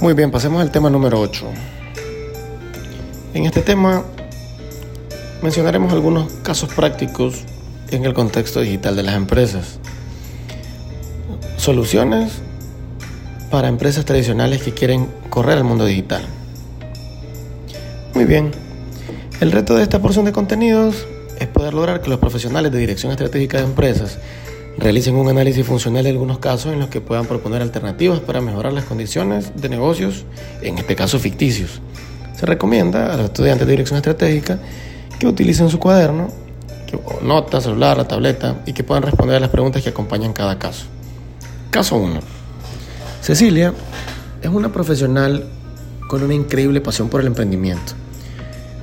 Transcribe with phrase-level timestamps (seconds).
[0.00, 1.44] Muy bien, pasemos al tema número 8.
[3.34, 4.04] En este tema
[5.42, 7.42] mencionaremos algunos casos prácticos
[7.90, 9.80] en el contexto digital de las empresas.
[11.56, 12.34] Soluciones
[13.50, 16.22] para empresas tradicionales que quieren correr al mundo digital.
[18.14, 18.52] Muy bien,
[19.40, 21.08] el reto de esta porción de contenidos
[21.40, 24.18] es poder lograr que los profesionales de dirección estratégica de empresas
[24.78, 28.72] realicen un análisis funcional de algunos casos en los que puedan proponer alternativas para mejorar
[28.72, 30.24] las condiciones de negocios,
[30.62, 31.80] en este caso ficticios.
[32.36, 34.58] Se recomienda a los estudiantes de dirección estratégica
[35.18, 36.28] que utilicen su cuaderno,
[37.22, 40.86] nota, celular, tableta y que puedan responder a las preguntas que acompañan cada caso.
[41.70, 42.20] Caso 1.
[43.20, 43.74] Cecilia
[44.40, 45.44] es una profesional
[46.08, 47.92] con una increíble pasión por el emprendimiento.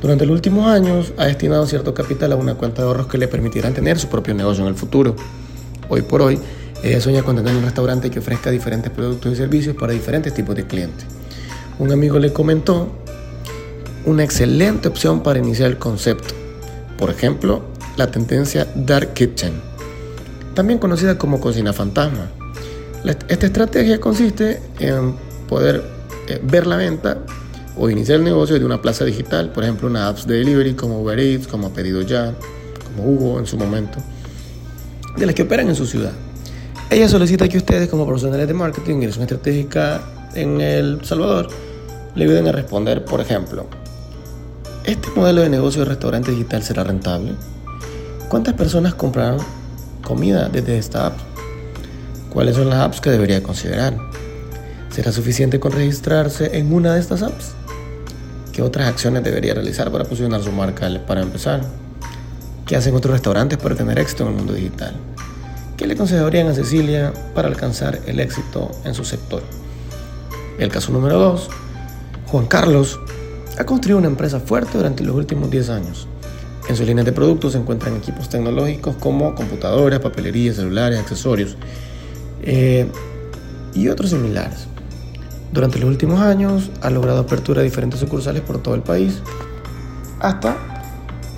[0.00, 3.28] Durante los últimos años ha destinado cierto capital a una cuenta de ahorros que le
[3.28, 5.14] permitirán tener su propio negocio en el futuro.
[5.92, 6.38] Hoy por hoy,
[6.84, 10.54] ella sueña con tener un restaurante que ofrezca diferentes productos y servicios para diferentes tipos
[10.54, 11.04] de clientes.
[11.80, 12.92] Un amigo le comentó
[14.06, 16.32] una excelente opción para iniciar el concepto.
[16.96, 17.64] Por ejemplo,
[17.96, 19.52] la tendencia Dark Kitchen,
[20.54, 22.30] también conocida como cocina fantasma.
[23.04, 25.16] Esta estrategia consiste en
[25.48, 25.82] poder
[26.28, 27.18] eh, ver la venta
[27.76, 31.00] o iniciar el negocio de una plaza digital, por ejemplo, una apps de delivery como
[31.00, 32.32] Uber Eats, como Pedido Ya,
[32.84, 33.98] como Hugo en su momento
[35.16, 36.12] de las que operan en su ciudad.
[36.90, 40.00] Ella solicita que ustedes como profesionales de marketing y dirección estratégica
[40.34, 41.48] en El Salvador
[42.14, 43.66] le ayuden a responder, por ejemplo,
[44.84, 47.34] ¿este modelo de negocio de restaurante digital será rentable?
[48.28, 49.38] ¿Cuántas personas comprarán
[50.02, 51.18] comida desde esta app?
[52.30, 53.96] ¿Cuáles son las apps que debería considerar?
[54.90, 57.52] ¿Será suficiente con registrarse en una de estas apps?
[58.52, 61.60] ¿Qué otras acciones debería realizar para posicionar su marca para empezar?
[62.70, 64.94] ¿Qué hacen otros restaurantes para tener éxito en el mundo digital?
[65.76, 69.42] ¿Qué le aconsejarían a Cecilia para alcanzar el éxito en su sector?
[70.56, 71.48] El caso número 2.
[72.28, 73.00] Juan Carlos
[73.58, 76.06] ha construido una empresa fuerte durante los últimos 10 años.
[76.68, 81.56] En sus líneas de productos se encuentran equipos tecnológicos como computadoras, papelería, celulares, accesorios
[82.44, 82.86] eh,
[83.74, 84.68] y otros similares.
[85.52, 89.20] Durante los últimos años ha logrado apertura de diferentes sucursales por todo el país
[90.20, 90.79] hasta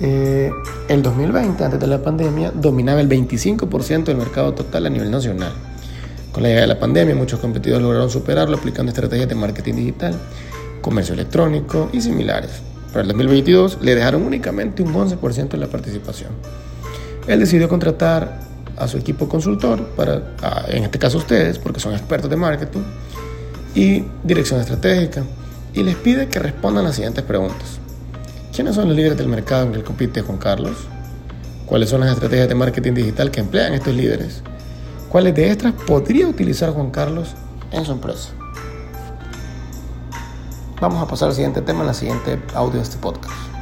[0.01, 0.51] eh,
[0.87, 5.53] el 2020, antes de la pandemia, dominaba el 25% del mercado total a nivel nacional.
[6.31, 10.15] Con la llegada de la pandemia, muchos competidores lograron superarlo aplicando estrategias de marketing digital,
[10.81, 12.51] comercio electrónico y similares.
[12.87, 16.31] Para el 2022 le dejaron únicamente un 11% de la participación.
[17.27, 18.39] Él decidió contratar
[18.77, 20.21] a su equipo consultor, para,
[20.67, 22.81] en este caso ustedes, porque son expertos de marketing
[23.75, 25.23] y dirección estratégica,
[25.73, 27.79] y les pide que respondan las siguientes preguntas.
[28.53, 30.77] ¿Quiénes son los líderes del mercado en el que compite Juan Carlos?
[31.65, 34.43] ¿Cuáles son las estrategias de marketing digital que emplean estos líderes?
[35.09, 37.29] ¿Cuáles de estas podría utilizar Juan Carlos
[37.71, 38.29] en su empresa?
[40.79, 43.52] Vamos a pasar al siguiente tema en la siguiente audio de este podcast.